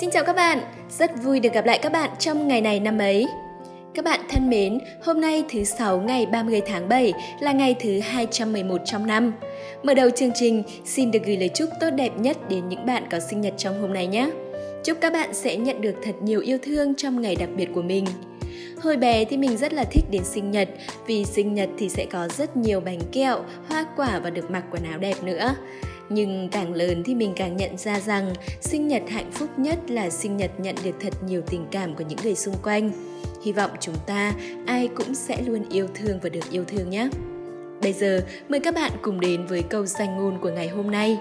[0.00, 0.58] Xin chào các bạn,
[0.90, 3.26] rất vui được gặp lại các bạn trong ngày này năm ấy.
[3.94, 8.00] Các bạn thân mến, hôm nay thứ Sáu ngày 30 tháng 7 là ngày thứ
[8.00, 9.32] 211 trong năm.
[9.82, 13.04] Mở đầu chương trình, xin được gửi lời chúc tốt đẹp nhất đến những bạn
[13.10, 14.30] có sinh nhật trong hôm nay nhé.
[14.84, 17.82] Chúc các bạn sẽ nhận được thật nhiều yêu thương trong ngày đặc biệt của
[17.82, 18.04] mình.
[18.82, 20.68] Hồi bé thì mình rất là thích đến sinh nhật
[21.06, 24.64] vì sinh nhật thì sẽ có rất nhiều bánh kẹo, hoa quả và được mặc
[24.70, 25.54] quần áo đẹp nữa.
[26.08, 30.10] Nhưng càng lớn thì mình càng nhận ra rằng sinh nhật hạnh phúc nhất là
[30.10, 32.90] sinh nhật nhận được thật nhiều tình cảm của những người xung quanh.
[33.44, 34.32] Hy vọng chúng ta,
[34.66, 37.08] ai cũng sẽ luôn yêu thương và được yêu thương nhé.
[37.82, 41.18] Bây giờ, mời các bạn cùng đến với câu danh ngôn của ngày hôm nay.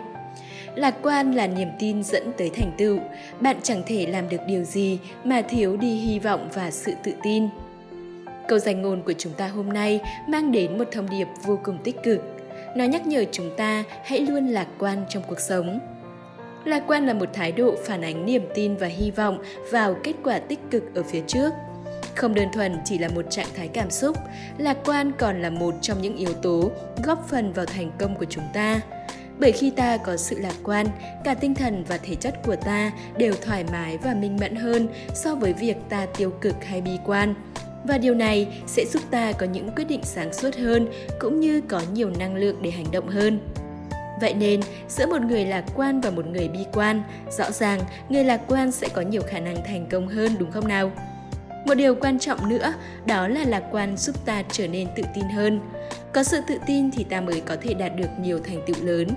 [0.76, 3.00] Lạc quan là niềm tin dẫn tới thành tựu.
[3.40, 7.12] Bạn chẳng thể làm được điều gì mà thiếu đi hy vọng và sự tự
[7.24, 7.48] tin.
[8.48, 11.78] Câu danh ngôn của chúng ta hôm nay mang đến một thông điệp vô cùng
[11.84, 12.35] tích cực.
[12.76, 15.80] Nó nhắc nhở chúng ta hãy luôn lạc quan trong cuộc sống.
[16.66, 20.14] Lạc quan là một thái độ phản ánh niềm tin và hy vọng vào kết
[20.24, 21.54] quả tích cực ở phía trước.
[22.16, 24.18] Không đơn thuần chỉ là một trạng thái cảm xúc,
[24.58, 26.72] lạc quan còn là một trong những yếu tố
[27.04, 28.82] góp phần vào thành công của chúng ta.
[29.40, 30.88] Bởi khi ta có sự lạc quan,
[31.24, 34.88] cả tinh thần và thể chất của ta đều thoải mái và minh mẫn hơn
[35.14, 37.34] so với việc ta tiêu cực hay bi quan.
[37.88, 40.88] Và điều này sẽ giúp ta có những quyết định sáng suốt hơn
[41.20, 43.40] cũng như có nhiều năng lượng để hành động hơn.
[44.22, 47.04] Vậy nên, giữa một người lạc quan và một người bi quan,
[47.38, 50.68] rõ ràng người lạc quan sẽ có nhiều khả năng thành công hơn đúng không
[50.68, 50.92] nào?
[51.66, 52.74] Một điều quan trọng nữa,
[53.06, 55.60] đó là lạc quan giúp ta trở nên tự tin hơn.
[56.14, 59.08] Có sự tự tin thì ta mới có thể đạt được nhiều thành tựu lớn.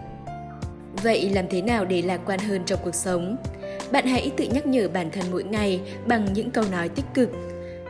[1.02, 3.36] Vậy làm thế nào để lạc quan hơn trong cuộc sống?
[3.92, 7.30] Bạn hãy tự nhắc nhở bản thân mỗi ngày bằng những câu nói tích cực.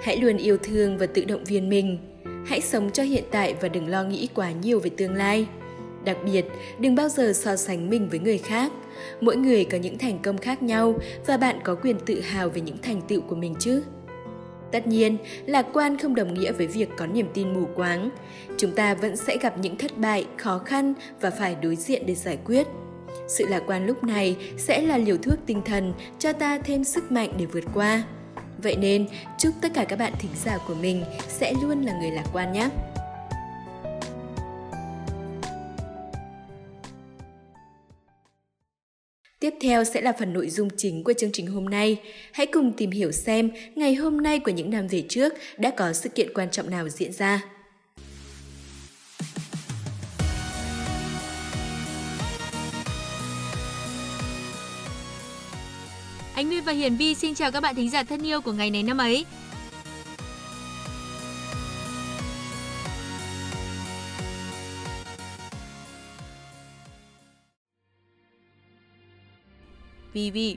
[0.02, 1.98] Hãy luôn yêu thương và tự động viên mình.
[2.46, 5.46] Hãy sống cho hiện tại và đừng lo nghĩ quá nhiều về tương lai.
[6.04, 6.44] Đặc biệt,
[6.78, 8.72] đừng bao giờ so sánh mình với người khác.
[9.20, 10.94] Mỗi người có những thành công khác nhau
[11.26, 13.82] và bạn có quyền tự hào về những thành tựu của mình chứ.
[14.72, 18.10] Tất nhiên, lạc quan không đồng nghĩa với việc có niềm tin mù quáng.
[18.56, 22.14] Chúng ta vẫn sẽ gặp những thất bại, khó khăn và phải đối diện để
[22.14, 22.66] giải quyết.
[23.28, 27.12] Sự lạc quan lúc này sẽ là liều thuốc tinh thần cho ta thêm sức
[27.12, 28.02] mạnh để vượt qua.
[28.62, 29.06] Vậy nên,
[29.38, 32.52] chúc tất cả các bạn thính giả của mình sẽ luôn là người lạc quan
[32.52, 32.68] nhé.
[39.40, 42.00] Tiếp theo sẽ là phần nội dung chính của chương trình hôm nay.
[42.32, 45.92] Hãy cùng tìm hiểu xem ngày hôm nay của những năm về trước đã có
[45.92, 47.57] sự kiện quan trọng nào diễn ra.
[56.38, 58.70] Anh Nguyên và Hiền Vi xin chào các bạn thính giả thân yêu của ngày
[58.70, 59.26] này năm ấy.
[70.12, 70.56] Vi Vi.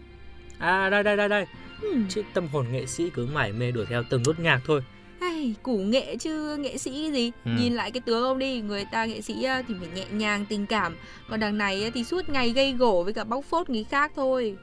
[0.59, 1.45] À đây đây đây đây.
[1.81, 2.05] Hmm.
[2.09, 4.81] Chứ tâm hồn nghệ sĩ cứ mải mê đuổi theo từng nốt nhạc thôi.
[5.19, 7.51] Ai, củ nghệ chứ nghệ sĩ cái gì ừ.
[7.59, 9.33] Nhìn lại cái tướng ông đi Người ta nghệ sĩ
[9.67, 10.95] thì phải nhẹ nhàng tình cảm
[11.29, 14.57] Còn đằng này thì suốt ngày gây gổ Với cả bóc phốt người khác thôi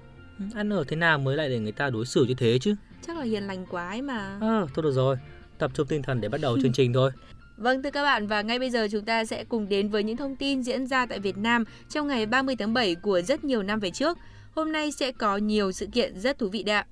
[0.54, 2.74] Ăn ở thế nào mới lại để người ta đối xử như thế chứ
[3.06, 5.16] Chắc là hiền lành quá ấy mà À thôi được rồi
[5.58, 7.10] Tập trung tinh thần để bắt đầu chương trình thôi
[7.58, 10.16] Vâng thưa các bạn và ngay bây giờ chúng ta sẽ cùng đến với những
[10.16, 13.62] thông tin diễn ra tại Việt Nam trong ngày 30 tháng 7 của rất nhiều
[13.62, 14.18] năm về trước.
[14.54, 16.86] Hôm nay sẽ có nhiều sự kiện rất thú vị đấy ạ.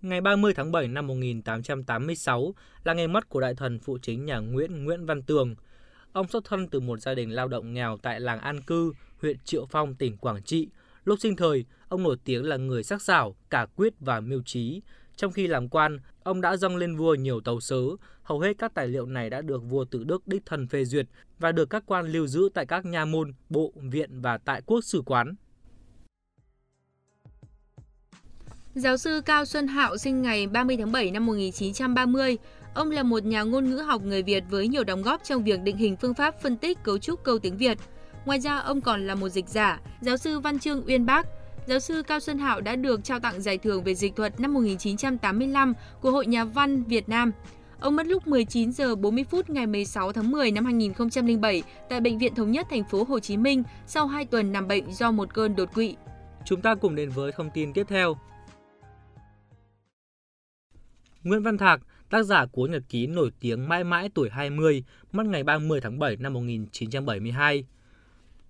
[0.00, 2.54] Ngày 30 tháng 7 năm 1886
[2.84, 5.54] là ngày mất của đại thần phụ chính nhà Nguyễn Nguyễn Văn Tường.
[6.12, 8.92] Ông xuất thân từ một gia đình lao động nghèo tại làng An Cư,
[9.22, 10.68] huyện Triệu Phong, tỉnh Quảng Trị.
[11.04, 14.82] Lúc sinh thời, ông nổi tiếng là người sắc sảo, cả quyết và mưu trí.
[15.16, 17.82] Trong khi làm quan, ông đã dâng lên vua nhiều tấu sớ.
[18.22, 21.06] Hầu hết các tài liệu này đã được vua Tự Đức đích thân phê duyệt
[21.38, 24.80] và được các quan lưu giữ tại các nha môn, bộ, viện và tại quốc
[24.80, 25.34] sử quán.
[28.74, 32.38] Giáo sư Cao Xuân Hạo sinh ngày 30 tháng 7 năm 1930.
[32.74, 35.62] Ông là một nhà ngôn ngữ học người Việt với nhiều đóng góp trong việc
[35.62, 37.78] định hình phương pháp phân tích cấu trúc câu tiếng Việt.
[38.28, 41.26] Ngoài ra, ông còn là một dịch giả, giáo sư Văn Trương Uyên Bác.
[41.66, 44.54] Giáo sư Cao Xuân Hạo đã được trao tặng giải thưởng về dịch thuật năm
[44.54, 47.32] 1985 của Hội Nhà văn Việt Nam.
[47.80, 52.18] Ông mất lúc 19 giờ 40 phút ngày 16 tháng 10 năm 2007 tại bệnh
[52.18, 55.34] viện Thống nhất thành phố Hồ Chí Minh sau 2 tuần nằm bệnh do một
[55.34, 55.96] cơn đột quỵ.
[56.44, 58.18] Chúng ta cùng đến với thông tin tiếp theo.
[61.22, 61.80] Nguyễn Văn Thạc,
[62.10, 65.98] tác giả cuốn nhật ký nổi tiếng Mãi mãi tuổi 20, mất ngày 30 tháng
[65.98, 67.64] 7 năm 1972.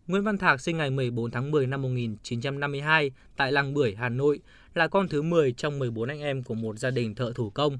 [0.08, 4.40] Nguyễn Văn Thạc sinh ngày 14 tháng 10 năm 1952 tại Làng Bưởi, Hà Nội,
[4.74, 7.78] là con thứ 10 trong 14 anh em của một gia đình thợ thủ công.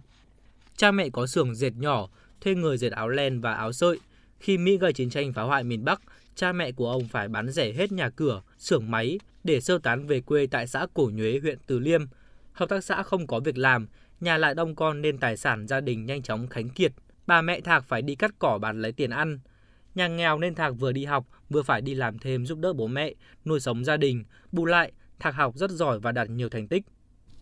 [0.77, 2.09] Cha mẹ có xưởng dệt nhỏ,
[2.41, 3.99] thuê người dệt áo len và áo sợi.
[4.41, 6.01] Khi Mỹ gây chiến tranh phá hoại miền Bắc,
[6.35, 10.07] cha mẹ của ông phải bán rẻ hết nhà cửa, xưởng máy để sơ tán
[10.07, 12.05] về quê tại xã Cổ Nhuế, huyện Từ Liêm.
[12.53, 13.89] Hợp tác xã không có việc làm,
[14.21, 16.93] nhà lại đông con nên tài sản gia đình nhanh chóng khánh kiệt.
[17.27, 19.39] Bà mẹ Thạc phải đi cắt cỏ bán lấy tiền ăn.
[19.99, 22.87] Nhà nghèo nên Thạc vừa đi học, vừa phải đi làm thêm giúp đỡ bố
[22.87, 23.15] mẹ,
[23.45, 24.25] nuôi sống gia đình.
[24.53, 26.83] Bù lại, Thạc học rất giỏi và đạt nhiều thành tích.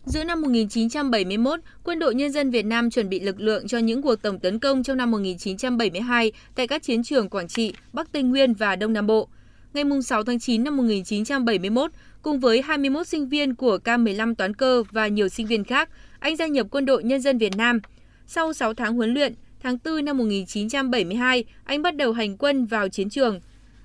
[0.05, 4.01] Giữa năm 1971, Quân đội Nhân dân Việt Nam chuẩn bị lực lượng cho những
[4.01, 8.23] cuộc tổng tấn công trong năm 1972 tại các chiến trường Quảng Trị, Bắc Tây
[8.23, 9.29] Nguyên và Đông Nam Bộ.
[9.73, 14.83] Ngày 6 tháng 9 năm 1971, cùng với 21 sinh viên của K15 toán cơ
[14.91, 15.89] và nhiều sinh viên khác,
[16.19, 17.79] anh gia nhập Quân đội Nhân dân Việt Nam.
[18.27, 19.33] Sau 6 tháng huấn luyện,
[19.67, 23.39] tháng 4 năm 1972, anh bắt đầu hành quân vào chiến trường.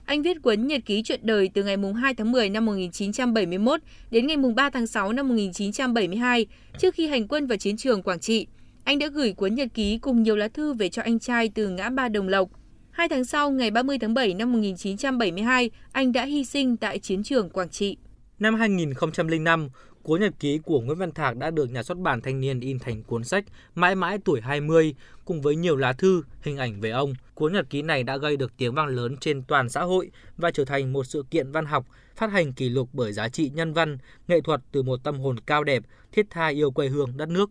[0.04, 3.80] Anh viết cuốn nhật ký chuyện đời từ ngày 2 tháng 10 năm 1971
[4.10, 6.46] đến ngày 3 tháng 6 năm 1972,
[6.78, 8.46] trước khi hành quân vào chiến trường Quảng Trị.
[8.84, 11.68] Anh đã gửi cuốn nhật ký cùng nhiều lá thư về cho anh trai từ
[11.68, 12.48] ngã ba Đồng Lộc.
[12.90, 17.22] Hai tháng sau, ngày 30 tháng 7 năm 1972, anh đã hy sinh tại chiến
[17.22, 17.96] trường Quảng Trị.
[18.38, 19.68] Năm 2005,
[20.02, 22.78] Cuốn nhật ký của Nguyễn Văn Thạc đã được nhà xuất bản Thanh niên in
[22.78, 23.44] thành cuốn sách
[23.74, 24.94] Mãi mãi tuổi 20
[25.24, 27.14] cùng với nhiều lá thư, hình ảnh về ông.
[27.34, 30.50] Cuốn nhật ký này đã gây được tiếng vang lớn trên toàn xã hội và
[30.50, 33.72] trở thành một sự kiện văn học phát hành kỷ lục bởi giá trị nhân
[33.72, 35.82] văn, nghệ thuật từ một tâm hồn cao đẹp,
[36.12, 37.50] thiết tha yêu quê hương đất nước.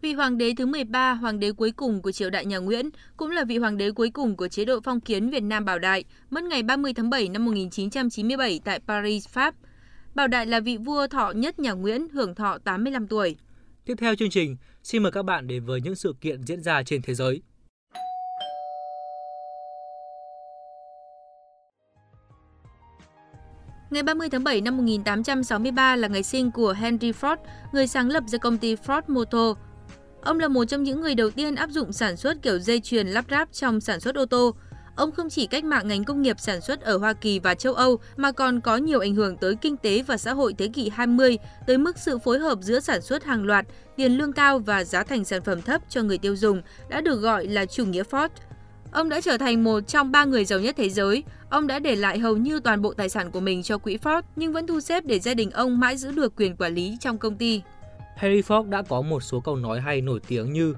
[0.00, 3.30] Vị hoàng đế thứ 13, hoàng đế cuối cùng của triều đại nhà Nguyễn, cũng
[3.30, 6.04] là vị hoàng đế cuối cùng của chế độ phong kiến Việt Nam Bảo Đại,
[6.30, 9.54] mất ngày 30 tháng 7 năm 1997 tại Paris, Pháp.
[10.14, 13.36] Bảo Đại là vị vua thọ nhất nhà Nguyễn, hưởng thọ 85 tuổi.
[13.84, 16.82] Tiếp theo chương trình, xin mời các bạn đến với những sự kiện diễn ra
[16.82, 17.42] trên thế giới.
[23.90, 27.36] Ngày 30 tháng 7 năm 1863 là ngày sinh của Henry Ford,
[27.72, 29.58] người sáng lập ra công ty Ford Motor.
[30.22, 33.08] Ông là một trong những người đầu tiên áp dụng sản xuất kiểu dây chuyền
[33.08, 34.54] lắp ráp trong sản xuất ô tô.
[34.96, 37.74] Ông không chỉ cách mạng ngành công nghiệp sản xuất ở Hoa Kỳ và châu
[37.74, 40.88] Âu mà còn có nhiều ảnh hưởng tới kinh tế và xã hội thế kỷ
[40.88, 44.84] 20 tới mức sự phối hợp giữa sản xuất hàng loạt, tiền lương cao và
[44.84, 48.02] giá thành sản phẩm thấp cho người tiêu dùng đã được gọi là chủ nghĩa
[48.02, 48.28] Ford.
[48.92, 51.22] Ông đã trở thành một trong ba người giàu nhất thế giới.
[51.50, 54.22] Ông đã để lại hầu như toàn bộ tài sản của mình cho quỹ Ford
[54.36, 57.18] nhưng vẫn thu xếp để gia đình ông mãi giữ được quyền quản lý trong
[57.18, 57.62] công ty.
[58.16, 60.74] Harry Ford đã có một số câu nói hay nổi tiếng như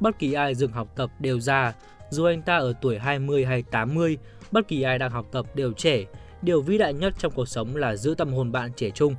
[0.00, 1.72] Bất kỳ ai dừng học tập đều già,
[2.10, 4.18] dù anh ta ở tuổi 20 hay 80,
[4.50, 6.04] bất kỳ ai đang học tập đều trẻ.
[6.42, 9.14] Điều vĩ đại nhất trong cuộc sống là giữ tâm hồn bạn trẻ trung.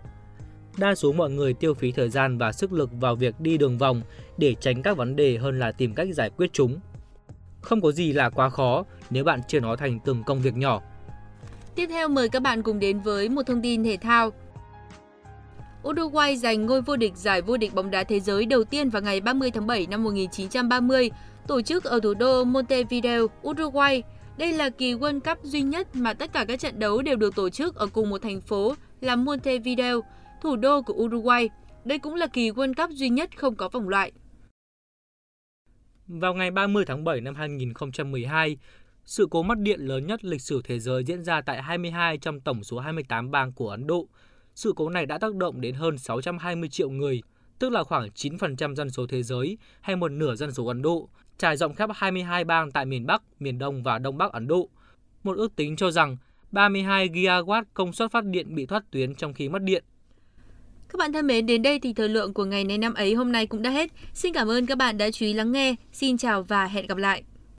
[0.78, 3.78] Đa số mọi người tiêu phí thời gian và sức lực vào việc đi đường
[3.78, 4.02] vòng
[4.38, 6.80] để tránh các vấn đề hơn là tìm cách giải quyết chúng.
[7.62, 10.82] Không có gì là quá khó nếu bạn chia nó thành từng công việc nhỏ.
[11.76, 14.32] Tiếp theo mời các bạn cùng đến với một thông tin thể thao.
[15.88, 19.02] Uruguay giành ngôi vô địch giải vô địch bóng đá thế giới đầu tiên vào
[19.02, 21.12] ngày 30 tháng 7 năm 1930
[21.48, 24.04] tổ chức ở thủ đô Montevideo, Uruguay.
[24.38, 27.36] Đây là kỳ World Cup duy nhất mà tất cả các trận đấu đều được
[27.36, 30.02] tổ chức ở cùng một thành phố là Montevideo,
[30.42, 31.50] thủ đô của Uruguay.
[31.86, 34.12] Đây cũng là kỳ World Cup duy nhất không có vòng loại.
[36.08, 38.58] Vào ngày 30 tháng 7 năm 2012,
[39.06, 42.40] sự cố mất điện lớn nhất lịch sử thế giới diễn ra tại 22 trong
[42.40, 44.08] tổng số 28 bang của Ấn Độ.
[44.56, 47.22] Sự cố này đã tác động đến hơn 620 triệu người,
[47.60, 51.10] tức là khoảng 9% dân số thế giới hay một nửa dân số Ấn Độ,
[51.38, 54.70] trải rộng khắp 22 bang tại miền Bắc, miền Đông và Đông Bắc Ấn Độ.
[55.24, 56.18] Một ước tính cho rằng
[56.52, 59.84] 32 gigawatt công suất phát điện bị thoát tuyến trong khi mất điện.
[60.90, 63.32] Các bạn thân mến, đến đây thì thời lượng của ngày này năm ấy hôm
[63.32, 63.92] nay cũng đã hết.
[64.14, 65.76] Xin cảm ơn các bạn đã chú ý lắng nghe.
[65.92, 67.24] Xin chào và hẹn gặp lại.